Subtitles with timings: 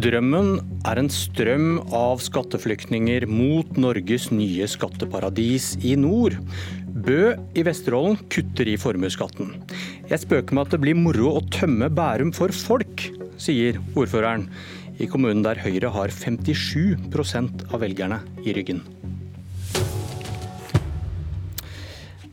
[0.00, 6.38] Drømmen er en strøm av skatteflyktninger mot Norges nye skatteparadis i nord.
[7.04, 9.50] Bø i Vesterålen kutter i formuesskatten.
[10.08, 14.46] Jeg spøker med at det blir moro å tømme Bærum for folk, sier ordføreren
[14.96, 18.80] i kommunen der Høyre har 57% av velgerne i ryggen.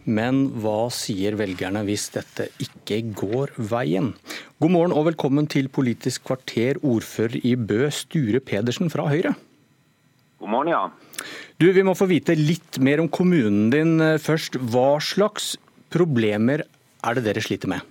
[0.08, 4.14] Men hva sier velgerne hvis dette ikke går veien?
[4.58, 9.36] God morgen og velkommen til Politisk kvarter, ordfører i Bø, Sture Pedersen fra Høyre.
[10.42, 10.80] God morgen, ja.
[11.62, 14.58] Du, Vi må få vite litt mer om kommunen din først.
[14.58, 15.52] Hva slags
[15.94, 17.86] problemer er det dere sliter med?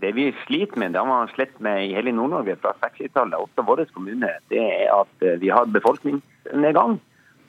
[0.00, 3.66] Det vi sliter med, det har man slitt med i hele Nord-Norge fra 60-tallet, også
[3.68, 6.96] vår kommune, det er at vi har befolkningsnedgang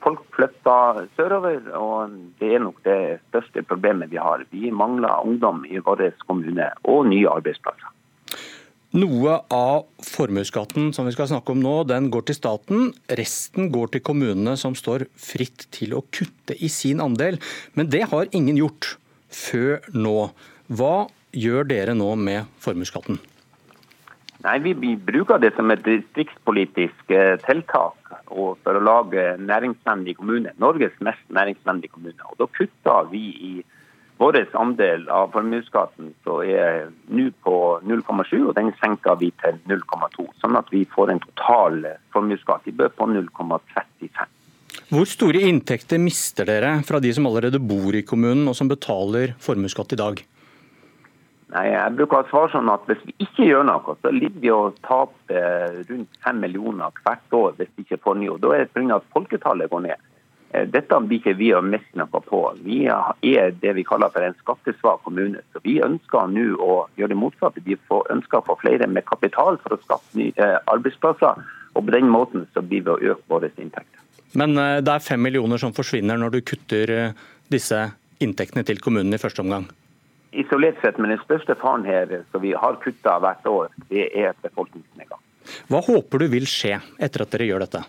[0.04, 4.44] folk flytter sørover, og det er nok det største problemet vi har.
[4.50, 7.96] Vi mangler ungdom i vår kommune, og nye arbeidsplasser.
[8.90, 12.88] Noe av formuesskatten som vi skal snakke om nå, den går til staten.
[13.20, 17.38] Resten går til kommunene, som står fritt til å kutte i sin andel.
[17.78, 18.96] Men det har ingen gjort
[19.30, 20.32] før nå.
[20.74, 23.20] Hva gjør dere nå med formuesskatten?
[24.40, 30.54] Nei, vi, vi, bruker det som et distriktspolitisk eh, tiltak for å lage næringsvennlig kommune.
[30.62, 32.24] Norges mest næringsvennlige kommune.
[32.30, 33.52] Og Da kutter vi i
[34.20, 40.26] vår andel av formuesskatten som er nå på 0,7, og den senker vi til 0,2.
[40.40, 41.80] Sånn at vi får en total
[42.12, 44.36] formuesskatt i Bø på 0,35.
[44.90, 49.36] Hvor store inntekter mister dere fra de som allerede bor i kommunen og som betaler
[49.42, 50.22] formuesskatt i dag?
[51.50, 54.52] Nei, Jeg bruker å svare sånn at hvis vi ikke gjør noe, så ligger vi
[54.54, 58.38] og taper rundt 5 millioner hvert år hvis vi ikke får nye.
[58.38, 59.00] Da er det pga.
[59.00, 60.06] at folketallet går ned.
[60.50, 62.42] Eh, dette blir ikke vi å miste noe på.
[62.62, 65.42] Vi er det vi kaller for en skattesvak kommune.
[65.52, 67.62] Så Vi ønsker nå å gjøre det motsatte.
[67.66, 71.42] Vi ønsker å få flere med kapital for å skaffe nye eh, arbeidsplasser.
[71.74, 73.98] Og På den måten så blir vi å øke våre inntekter.
[74.34, 77.12] Men eh, det er fem millioner som forsvinner når du kutter
[77.50, 77.88] disse
[78.20, 79.66] inntektene til kommunen i første omgang?
[80.32, 84.36] Isolert sett, men den største faren her som vi har kutta hvert år, det er
[84.44, 85.20] befolkningsnedgang.
[85.70, 87.82] Hva håper du vil skje etter at dere gjør dette?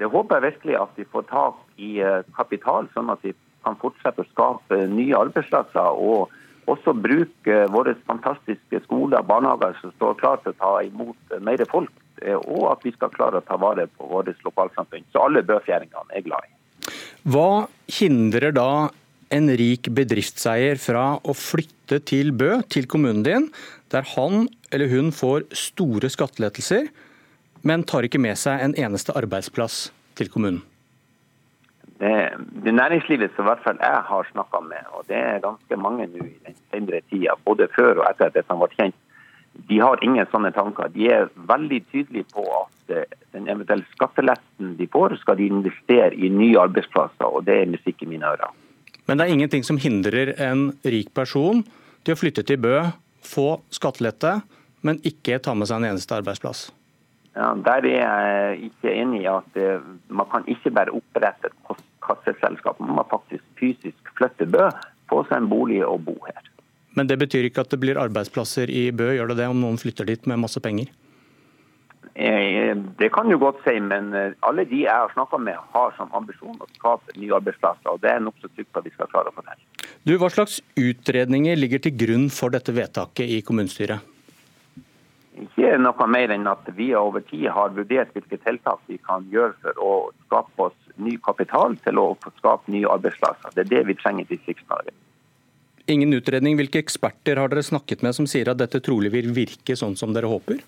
[0.00, 3.76] Det håper jeg virkelig at vi får tak i eh, kapital, sånn at vi kan
[3.78, 6.00] fortsette å skape nye arbeidsplasser.
[6.02, 6.32] Og
[6.70, 11.62] også bruke våre fantastiske skoler og barnehager som står klar til å ta imot mer
[11.70, 11.92] folk.
[12.22, 15.06] Eh, og at vi skal klare å ta vare på vårt lokalsamfunn.
[15.12, 16.56] Så alle bøfjæringene er glad i.
[17.30, 17.68] Hva
[18.00, 18.90] hindrer da
[19.32, 23.48] en rik bedriftseier fra å flytte til Bø, til kommunen din,
[23.92, 26.88] der han eller hun får store skattelettelser,
[27.62, 30.62] men tar ikke med seg en eneste arbeidsplass til kommunen?
[32.02, 32.14] Det,
[32.64, 36.08] det næringslivet som i hvert fall jeg har snakka med, og det er ganske mange
[36.10, 38.98] nå i den senere tida, både før og etter at dette ble kjent,
[39.68, 40.88] de har ingen sånne tanker.
[40.94, 46.16] De er veldig tydelige på at eh, den eventuelle skatteletten de får, skal de investere
[46.16, 48.50] i nye arbeidsplasser, og det er musikk i mine ører.
[49.06, 51.64] Men det er ingenting som hindrer en rik person
[52.06, 52.76] til å flytte til Bø,
[53.22, 54.40] få skattelette,
[54.82, 56.70] men ikke ta med seg en eneste arbeidsplass.
[57.34, 61.84] Ja, Der er jeg ikke enig i at eh, man kan ikke bare opprette et
[62.04, 62.80] kasseselskap.
[62.82, 64.68] Man må faktisk fysisk flytte Bø,
[65.10, 66.42] få seg en bolig og bo her.
[66.92, 69.80] Men det betyr ikke at det blir arbeidsplasser i Bø, gjør det det om noen
[69.80, 70.92] flytter dit med masse penger?
[72.14, 75.94] Eh, det kan du godt si, men eh, alle de jeg har snakka med, har
[75.96, 77.88] som ambisjon å skape nye arbeidsplasser.
[77.88, 79.62] og Det er nokså trygt at vi skal klare å få til.
[80.04, 84.10] Du, Hva slags utredninger ligger til grunn for dette vedtaket i kommunestyret?
[85.40, 89.56] Ikke noe mer enn at vi over tid har vurdert hvilke tiltak vi kan gjøre
[89.62, 89.92] for å
[90.26, 93.54] skape oss ny kapital til å skape nye arbeidsplasser.
[93.56, 94.92] Det er det vi trenger i Distrikts-Norge.
[95.88, 96.60] Ingen utredning.
[96.60, 100.12] Hvilke eksperter har dere snakket med som sier at dette trolig vil virke sånn som
[100.12, 100.60] dere håper?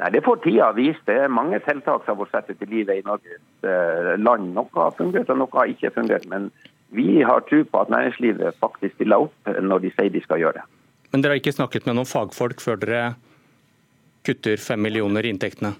[0.00, 1.00] Nei, Det får tida vise.
[1.06, 4.54] Det er mange tiltak som har vært satt ut i livet i Norges eh, land.
[4.56, 6.24] Noe har fungert, og noe har ikke fungert.
[6.30, 6.48] Men
[6.96, 10.60] vi har tro på at næringslivet faktisk stiller opp når de sier de skal gjøre
[10.60, 10.66] det.
[11.12, 13.04] Men dere har ikke snakket med noen fagfolk før dere
[14.24, 15.74] kutter fem millioner i inntektene?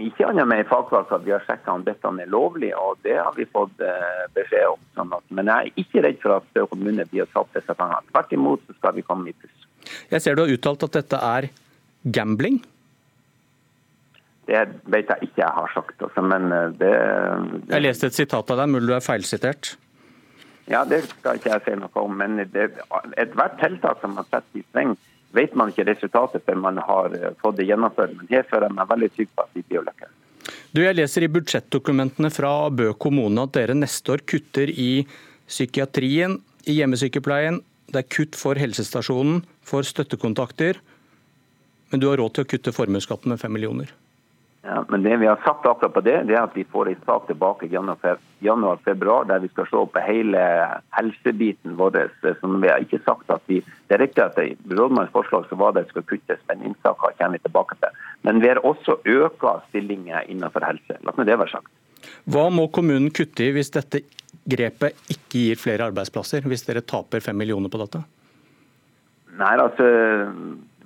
[0.00, 3.34] Ikke annet med fagfolk at vi har sjekka om dette er lovlig, og det har
[3.36, 4.80] vi fått eh, beskjed om.
[4.96, 7.76] Sånn at, men jeg er ikke redd for at Stø kommune blir å tape disse
[7.76, 8.00] pengene.
[8.08, 9.66] Tvert imot så skal vi komme i pluss.
[10.08, 11.50] Jeg ser du har uttalt at dette er
[12.16, 12.62] gambling.
[14.50, 16.02] Det vet jeg ikke jeg har sagt.
[16.02, 16.90] også, men eh, det,
[17.68, 19.76] det Jeg leste et sitat av deg, mulig du er feilsitert?
[20.70, 22.16] Ja, det skal ikke jeg si noe om.
[22.18, 24.96] Men ethvert tiltak som man setter i sving,
[25.36, 28.16] vet man ikke resultatet før man har eh, fått det gjennomført.
[28.18, 30.16] Men her føler jeg meg veldig trygg på at vi blir lykkes.
[30.74, 35.06] Du, Jeg leser i budsjettdokumentene fra Bø kommune at dere neste år kutter i
[35.50, 37.62] psykiatrien, i hjemmesykepleien.
[37.90, 40.78] Det er kutt for helsestasjonen, for støttekontakter.
[41.90, 43.90] men du har råd til å kutte formuesskatten med fem millioner.
[44.62, 47.04] Ja, men det vi har sagt akkurat på det, det er at vi får en
[47.06, 50.42] sak tilbake i januar-februar der vi skal se på hele
[50.92, 51.96] helsebiten vår.
[52.40, 55.56] som Vi har ikke sagt at vi, Det er riktig at i rådmannens forslag så
[55.56, 57.96] var det skal kuttes, men innsaker kommer vi tilbake til.
[58.22, 60.98] Men vi har også økt stillinger innenfor helse.
[61.02, 61.72] La meg det være sagt.
[62.28, 64.04] Hva må kommunen kutte i hvis dette
[64.44, 68.04] grepet ikke gir flere arbeidsplasser, hvis dere taper fem millioner på dette?
[69.40, 69.88] Nei, altså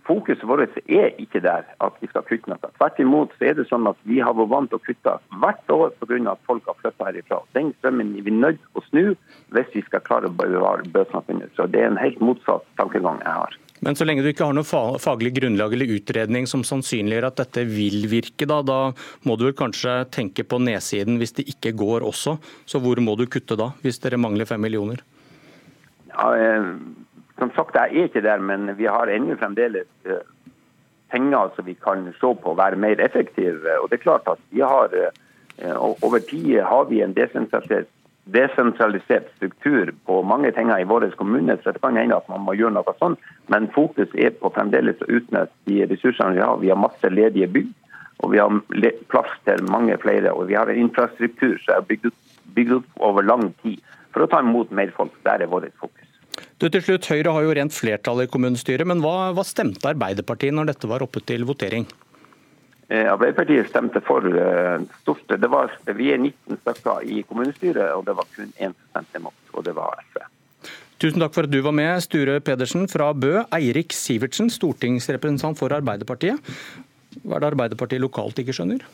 [0.06, 2.71] fokuset vårt er ikke der at vi skal kutte noe.
[2.79, 5.75] Tvert imot så er det sånn at vi har vært vant til å kutte hvert
[5.75, 6.21] år pga.
[6.33, 7.41] at folk har flytta herifra.
[7.55, 9.05] Den strømmen er vi nødt til å snu
[9.56, 11.53] hvis vi skal klare å bevare bøsamfunnet.
[11.56, 13.59] Så det er en helt motsatt tankegang jeg har.
[13.85, 17.65] Men så lenge du ikke har noe faglig grunnlag eller utredning som sannsynliggjør at dette
[17.69, 18.79] vil virke, da, da
[19.29, 22.39] må du vel kanskje tenke på nedsiden hvis det ikke går også.
[22.65, 25.03] Så hvor må du kutte da, hvis dere mangler fem millioner?
[26.15, 27.04] Ja, eh
[27.44, 30.23] som sagt, jeg er ikke der, men vi har ennå fremdeles eh,
[31.12, 33.79] penger som vi kan se på å være mer effektive.
[33.82, 35.12] Og det er klart at vi har eh,
[35.79, 37.87] Over tid har vi en desentralisert,
[38.25, 42.56] desentralisert struktur på mange ting i vår kommune, så det kan hende at man må
[42.58, 43.23] gjøre noe sånt.
[43.46, 46.58] Men fokus er på fremdeles å utnytte de ressursene vi har.
[46.58, 47.70] Vi har masse ledige bygg,
[48.19, 48.50] og vi har
[49.12, 50.35] plass til mange flere.
[50.35, 52.11] Og vi har en infrastruktur som er bygd
[52.55, 53.82] bygd opp over lang tid
[54.14, 55.14] for å ta imot mer folk.
[55.26, 56.04] Der er vårt fokus.
[56.62, 60.55] Du, til slutt, Høyre har jo rent flertall i kommunestyret, men hva, hva stemte Arbeiderpartiet
[60.55, 61.87] når dette var oppe til votering?
[62.93, 65.25] Eh, Arbeiderpartiet stemte for uh, stort.
[65.27, 69.67] Det var, vi er 19 stykker i kommunestyret, og det var kun 1 imot, og
[69.67, 70.23] det var SV.
[71.03, 73.41] Tusen takk for at du var med, Sture Pedersen fra Bø.
[73.56, 76.39] Eirik Sivertsen, stortingsrepresentant for Arbeiderpartiet.
[77.25, 78.87] Hva er det Arbeiderpartiet lokalt ikke skjønner?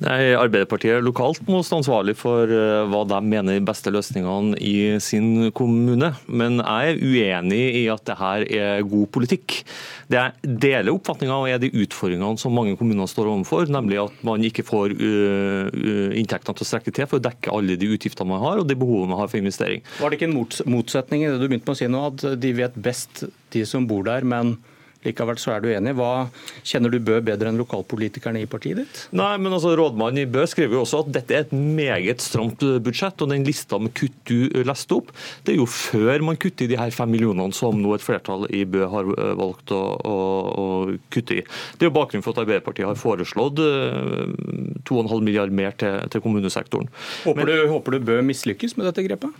[0.00, 4.96] Nei, Arbeiderpartiet lokalt må stå ansvarlig for eh, hva de mener de beste løsningene i
[5.02, 6.12] sin kommune.
[6.26, 9.60] Men jeg er uenig i at dette er god politikk.
[10.08, 14.24] Det jeg deler oppfatninga av er de utfordringene som mange kommuner står overfor, nemlig at
[14.26, 18.28] man ikke får uh, inntektene til å strekke til for å dekke alle de utgiftene
[18.28, 19.84] man har og de behovene man har for investering.
[20.00, 20.38] Var det ikke en
[20.76, 23.88] motsetning i det du begynte med å si nå, at de vet best, de som
[23.88, 24.56] bor der, men
[25.04, 25.94] Likevel så er du enig.
[25.98, 26.28] Hva
[26.64, 29.02] Kjenner du Bø bedre enn lokalpolitikerne i partiet ditt?
[29.16, 32.64] Nei, men altså Rådmannen i Bø skriver jo også at dette er et meget stramt
[32.84, 33.20] budsjett.
[33.20, 35.10] og Den lista med kutt du leste opp,
[35.44, 38.46] det er jo før man kutter i de her fem millionene som nå et flertall
[38.54, 40.16] i Bø har eh, valgt å, å,
[40.62, 40.66] å
[41.12, 41.44] kutte i.
[41.44, 46.24] Det er jo bakgrunnen for at Arbeiderpartiet har foreslått 2,5 eh, milliard mer til, til
[46.24, 46.88] kommunesektoren.
[47.24, 49.34] Håper, men, du, håper du Bø mislykkes med dette grepet?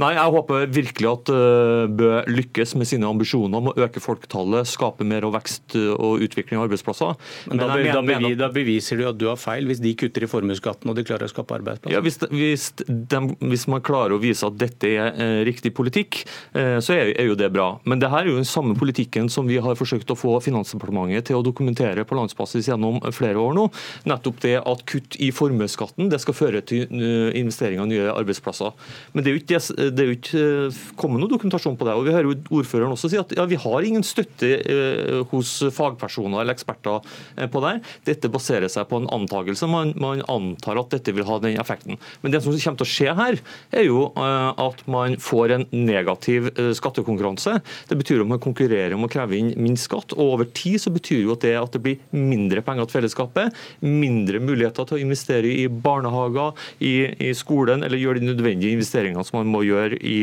[0.00, 4.68] Nei, jeg håper virkelig at eh, Bø lykkes med sine ambisjoner om å øke folketallet,
[4.70, 7.16] skape mer og vekst og utvikling av arbeidsplasser.
[7.50, 10.26] Men, da, mener, da, bevis, da, beviser du at du har feil, hvis de kutter
[10.26, 11.94] i formuesskatten og de klarer å skape arbeidsplasser?
[11.94, 13.20] Ja, hvis, hvis, de,
[13.50, 16.22] hvis, man klarer å vise at dette er eh, riktig politikk,
[16.54, 17.72] eh, så er, er, jo det bra.
[17.88, 21.28] Men det her er jo den samme politikken som vi har forsøkt å få Finansdepartementet
[21.28, 23.66] til å dokumentere på landsbasis gjennom flere år nå.
[24.08, 28.72] Nettopp det at kutt i formuesskatten det skal føre til uh, investeringer i nye arbeidsplasser.
[29.12, 29.60] Men det er jo ikke,
[29.90, 31.96] det er jo ikke uh, kommet noe dokumentasjon på det.
[31.98, 34.99] og Vi hører jo ordføreren også si at ja, vi har ingen støtte Eh,
[35.30, 37.00] hos fagpersoner eller eksperter
[37.36, 37.74] eh, på det.
[38.08, 39.68] Dette baserer seg på en antakelse.
[39.70, 41.98] Man, man, antar at dette vil ha den effekten.
[42.22, 43.40] Men det som kommer til å skje her,
[43.74, 47.58] er jo eh, at man får en negativ skattekonkurranse.
[47.90, 50.14] Det betyr at man konkurrerer om å kreve inn minst skatt.
[50.16, 54.40] og Over tid så betyr jo det at det blir mindre penger til fellesskapet, mindre
[54.42, 56.94] muligheter til å investere i barnehager, i,
[57.30, 60.20] i skolen, eller gjøre de nødvendige investeringene som man må gjøre i,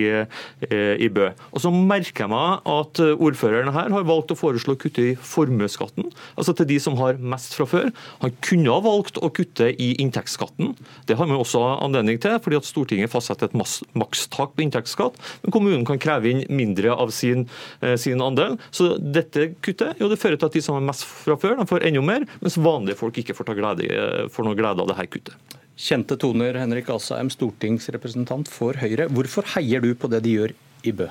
[0.68, 1.30] i Bø.
[1.52, 5.04] Og så merker jeg meg at ordføreren her har valgt å foreslå foreslå å kutte
[5.04, 7.92] i formuesskatten, altså til de som har mest fra før.
[8.24, 10.76] Han kunne ha valgt å kutte i inntektsskatten.
[11.08, 13.58] Det har vi også anledning til, fordi at Stortinget fastsetter et
[13.98, 15.18] makstak på inntektsskatt.
[15.44, 17.48] Men kommunen kan kreve inn mindre av sin,
[17.82, 18.58] eh, sin andel.
[18.72, 21.66] Så dette kuttet jo, det fører til at de som har mest fra før, de
[21.66, 25.08] får enda mer, mens vanlige folk ikke får, glede, eh, får noe glede av dette
[25.08, 25.36] kuttet.
[25.78, 29.08] Kjente toner, Henrik Asheim, stortingsrepresentant for Høyre.
[29.14, 31.08] Hvorfor heier du på det de gjør i Bø?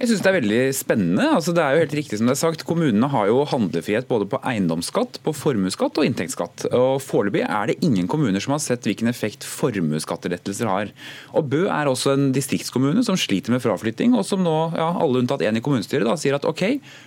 [0.00, 1.26] Jeg synes Det er veldig spennende.
[1.36, 2.64] Altså, det er jo helt riktig som det er sagt.
[2.66, 6.64] Kommunene har jo handlefrihet både på eiendomsskatt, på formuesskatt og inntektsskatt.
[6.72, 10.92] Og Foreløpig er det ingen kommuner som har sett hvilken effekt formuesskattelettelser har.
[11.36, 15.22] Og Bø er også en distriktskommune som sliter med fraflytting, og som nå, ja, alle
[15.22, 16.64] unntatt én i kommunestyret, da, sier at OK,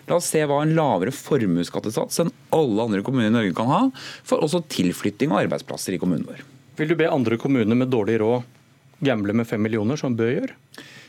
[0.07, 3.83] la oss se hva en lavere formuesskattesats enn alle andre kommuner i Norge kan ha,
[4.23, 6.45] for også tilflytting og arbeidsplasser i kommunen vår.
[6.77, 8.45] Vil du be andre kommuner med dårlig råd
[9.05, 10.53] gamble med fem millioner, som Bø gjør?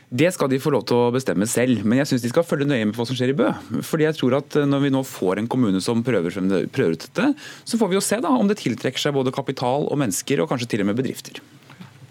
[0.07, 2.67] Det skal de få lov til å bestemme selv, men jeg syns de skal følge
[2.69, 3.49] nøye med på hva som skjer i Bø.
[3.83, 6.31] Fordi jeg tror at Når vi nå får en kommune som prøver,
[6.71, 7.33] prøver ut dette,
[7.67, 10.47] så får vi jo se da om det tiltrekker seg både kapital og mennesker, og
[10.47, 11.41] kanskje til og med bedrifter.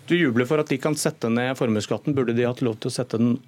[0.06, 2.14] Du jubler for at de kan sette ned formuesskatten.
[2.14, 3.38] Burde de hatt lov til å sette den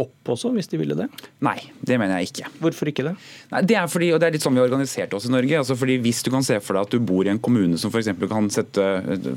[0.00, 1.06] opp også, hvis de ville det?
[1.44, 2.50] Nei, det mener jeg ikke.
[2.62, 3.14] Hvorfor ikke det?
[3.52, 5.58] Nei, det er fordi, og det er litt sånn vi har organisert oss i Norge.
[5.60, 7.92] altså fordi Hvis du kan se for deg at du bor i en kommune som
[7.92, 8.86] for kan sette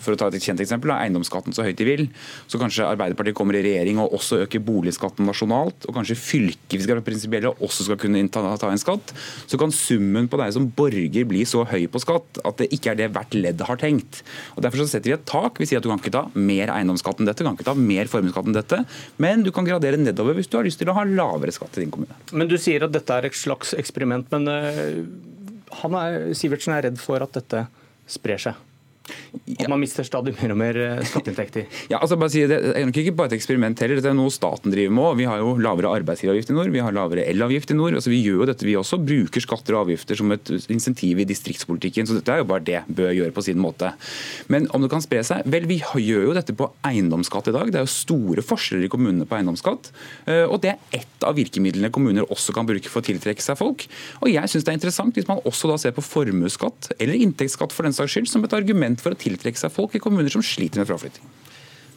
[0.04, 2.06] for å ta et kjent eksempel, eiendomsskatten så høyt de vil,
[2.48, 6.84] så kanskje Arbeiderpartiet kommer i regjering og også øker boligskatten nasjonalt, og kanskje fylket hvis
[6.84, 9.14] vi skal være prinsipielle, også skal kunne ta, ta en skatt,
[9.50, 12.94] så kan summen på deg som borger bli så høy på skatt at det ikke
[12.94, 14.24] er det hvert ledd har tenkt.
[14.56, 15.60] Og Derfor så setter vi et tak.
[15.60, 17.76] Vi sier at du kan ikke ta mer eiendomsskatt enn dette, du kan ikke ta
[17.78, 18.82] mer formuesskatt enn dette,
[19.22, 21.84] men du kan gradere nedover hvis du har lyst til å ha lavere skatt i
[21.84, 22.16] din kommune.
[22.32, 24.48] Men Du sier at dette er et slags eksperiment, men
[25.82, 27.66] han er, Sivertsen er redd for at dette
[28.10, 28.60] sprer seg?
[29.04, 31.66] At man mister stadig mer og mer eh, skatteinntekter?
[31.92, 34.00] Ja, altså bare si, Det er nok ikke bare et eksperiment heller.
[34.00, 35.18] Dette er noe staten driver med.
[35.20, 37.98] Vi har jo lavere arbeidsgiveravgift i nord, vi har lavere elavgift i nord.
[37.98, 39.02] altså Vi gjør jo dette, vi også.
[39.04, 42.08] Bruker skatter og avgifter som et insentiv i distriktspolitikken.
[42.08, 43.92] Så dette er jo bare det Bø gjør på sin måte.
[44.54, 45.44] Men om det kan spre seg?
[45.52, 47.74] Vel, vi gjør jo dette på eiendomsskatt i dag.
[47.74, 49.92] Det er jo store forskjeller i kommunene på eiendomsskatt.
[50.30, 53.60] Eh, og det er ett av virkemidlene kommuner også kan bruke for å tiltrekke seg
[53.60, 53.86] folk.
[54.24, 57.76] Og jeg syns det er interessant hvis man også da ser på formuesskatt, eller inntektsskatt
[57.76, 60.44] for den saks skyld, som et argument for å tiltrekke seg folk i kommuner som
[60.46, 61.26] sliter med fraflytting.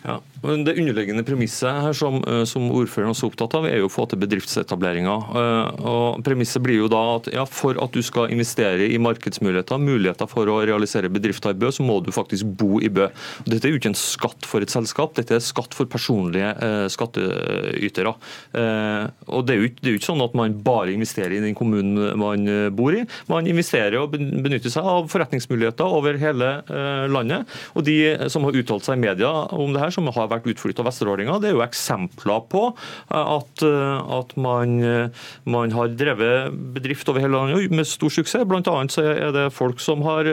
[0.05, 3.79] Ja, men Det underliggende premisset her som, eh, som ordføreren også er opptatt av, er
[3.81, 5.25] jo å få til bedriftsetableringer.
[5.41, 9.81] Eh, og Premisset blir jo da at ja, for at du skal investere i markedsmuligheter,
[9.83, 13.09] muligheter for å realisere bedrifter i Bø, så må du faktisk bo i Bø.
[13.47, 16.87] Dette er jo ikke en skatt for et selskap, dette er skatt for personlige eh,
[16.93, 18.15] skattytere.
[18.55, 21.43] Eh, og det er, jo det er, jo ikke, sånn at man bare investerer i
[21.43, 23.03] den kommunen man eh, bor i.
[23.33, 27.51] Man investerer og benytter seg av forretningsmuligheter over hele eh, landet.
[27.75, 27.99] Og de
[28.33, 31.51] som har uttalt seg i media om det her, som har vært utflytta vesterålinger, det
[31.51, 37.23] er jo eksempler på eh, at, eh, at man, eh, man, har drevet bedrift over
[37.23, 38.47] hele landet med stor suksess.
[38.49, 40.29] Blant annet så er det folk som har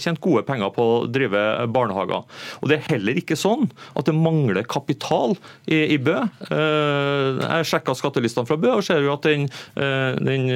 [0.00, 1.40] tjent gode penger på å drive
[1.72, 2.24] barnehager.
[2.60, 6.16] Og Det er heller ikke sånn at det mangler kapital i, i Bø.
[6.50, 10.48] Jeg sjekka skattelistene fra Bø og ser jo at den, den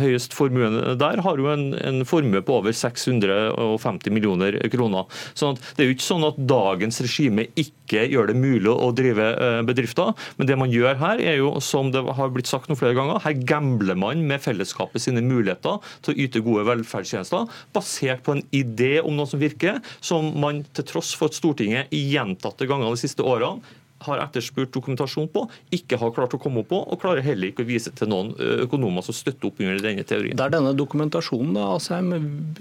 [0.00, 5.08] høyest formuen der har jo en, en formue på over 650 millioner kroner.
[5.38, 8.90] Sånn det er jo ikke sånn at dagens regime ikke ikke gjør det mulig å
[8.96, 10.12] drive eh, bedrifter.
[10.38, 13.22] Men det man gjør her, er jo, som det har blitt sagt noen flere ganger,
[13.24, 18.44] her gambler man med fellesskapet sine muligheter til å yte gode velferdstjenester, basert på en
[18.54, 23.02] idé om noe som virker, som man til tross for at Stortinget gjentatte ganger de
[23.06, 23.62] siste årene
[24.04, 27.64] har etterspurt dokumentasjon på, ikke har klart å komme opp på, og klarer heller ikke
[27.64, 28.32] å vise til noen
[28.64, 30.36] økonomer som støtter opp under denne teorien.
[30.38, 32.12] Det er denne dokumentasjonen da, Asheim,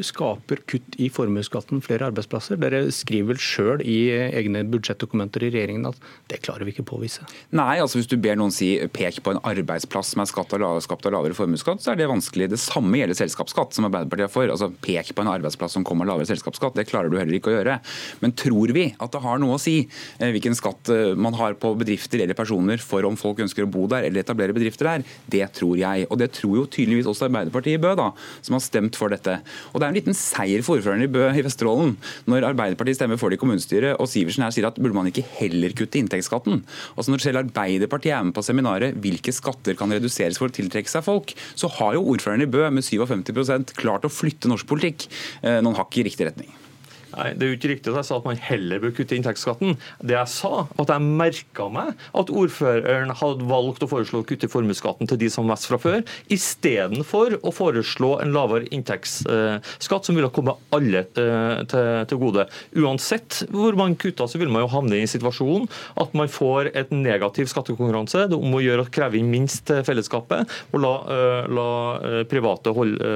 [0.04, 2.60] skaper kutt i formuesskatten flere arbeidsplasser.
[2.62, 6.02] Dere skriver vel sjøl i egne budsjettdokumenter i regjeringen at
[6.32, 7.26] det klarer vi ikke påvise?
[7.56, 10.66] Nei, altså hvis du ber noen si pek på en arbeidsplass som er skapt av,
[10.86, 12.50] skapt av lavere formuesskatt, så er det vanskelig.
[12.54, 14.50] Det samme gjelder selskapsskatt, som Arbeiderpartiet er for.
[14.54, 17.52] Altså Pek på en arbeidsplass som kommer av lavere selskapsskatt, det klarer du heller ikke
[17.52, 17.78] å gjøre.
[18.24, 21.58] Men tror vi at det har noe å si eh, hvilken skatt man man har
[21.60, 25.06] på bedrifter eller personer for om folk ønsker å bo der eller etablere bedrifter der,
[25.30, 26.08] det tror jeg.
[26.12, 28.10] Og det tror jo tydeligvis også Arbeiderpartiet i Bø, da,
[28.46, 29.40] som har stemt for dette.
[29.74, 31.96] Og det er en liten seier for ordføreren i Bø i Vesterålen
[32.30, 35.26] når Arbeiderpartiet stemmer for det i kommunestyret, og Sivertsen her sier at burde man ikke
[35.38, 36.64] heller kutte inntektsskatten.
[36.96, 40.92] Altså Når selv Arbeiderpartiet er med på seminaret hvilke skatter kan reduseres for å tiltrekke
[40.92, 45.10] seg folk, så har jo ordføreren i Bø med 57% klart å flytte norsk politikk
[45.44, 46.54] eh, noen hakk i riktig retning.
[47.18, 49.78] Nei, Det er jo ikke riktig at jeg sa at man heller bør kutte inntektsskatten.
[50.06, 54.50] Det jeg sa, at jeg merka meg at ordføreren hadde valgt å foreslå å kutte
[54.52, 60.18] formuesskatten til de som har mest fra før, istedenfor å foreslå en lavere inntektsskatt som
[60.18, 62.48] ville komme alle eh, til, gode.
[62.78, 65.68] Uansett hvor man kutter, så vil man jo havne i en situasjon
[66.02, 68.28] at man får et negativ skattekonkurranse.
[68.30, 71.70] Det er om å gjøre å kreve inn minst til fellesskapet og la, eh, la
[71.98, 73.14] eh, private holde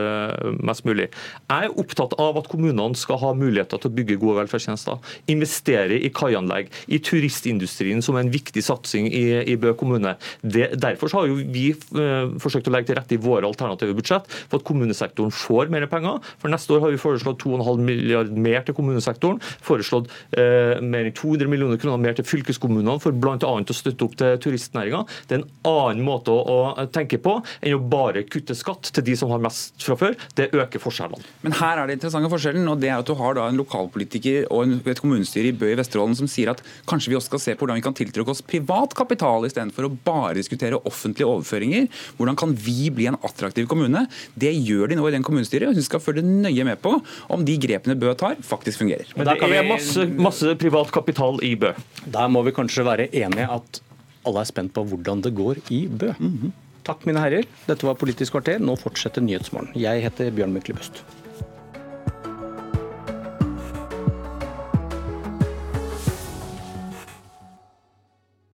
[0.65, 1.09] mest mulig.
[1.51, 4.99] Jeg er opptatt av at kommunene skal ha muligheter til å bygge gode velferdstjenester.
[5.31, 10.15] Investere i kaianlegg, i turistindustrien som er en viktig satsing i, i Bø kommune.
[10.41, 14.27] Det, derfor har jo vi uh, forsøkt å legge til rette i våre alternative budsjett
[14.31, 16.21] for at kommunesektoren får mer penger.
[16.41, 19.39] For Neste år har vi foreslått 2,5 milliard mer til kommunesektoren.
[19.65, 23.37] Foreslått uh, mer enn 200 millioner kroner mer til fylkeskommunene for bl.a.
[23.37, 25.03] å støtte opp til turistnæringa.
[25.27, 29.05] Det er en annen måte å, å tenke på enn å bare kutte skatt til
[29.07, 30.17] de som har mest fra før.
[30.37, 31.23] Det øker forskjellene.
[31.45, 33.70] Men her er det interessante forskjellen, og det er at du har da en lokal
[33.71, 37.43] lokalpolitiker og et kommunestyre i Bø i Vesterålen som sier at kanskje vi også skal
[37.43, 41.87] se på hvordan vi kan tiltrekke oss privat kapital istedenfor å bare diskutere offentlige overføringer.
[42.17, 44.05] Hvordan kan vi bli en attraktiv kommune?
[44.35, 46.97] Det gjør de nå i den kommunestyret, og vi skal følge nøye med på
[47.31, 49.07] om de grepene Bø tar, faktisk fungerer.
[49.15, 51.73] Men det er masse, masse privat kapital i Bø.
[52.11, 53.81] Der må vi kanskje være enige at
[54.27, 56.13] alle er spent på hvordan det går i Bø.
[56.19, 56.51] Mm -hmm.
[56.83, 57.45] Takk, mine herrer.
[57.67, 58.59] Dette var Politisk kvarter.
[58.59, 59.69] Nå fortsetter Nyhetsmorgen.
[59.77, 61.03] Jeg heter Bjørn Myklebøst.